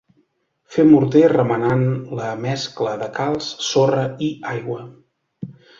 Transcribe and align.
Fer 0.75 0.85
morter 0.91 1.21
remenant 1.33 1.85
la 2.21 2.31
mescla 2.47 2.97
de 3.05 3.13
calç, 3.21 3.53
sorra 3.71 4.11
i 4.31 4.35
aigua. 4.57 4.85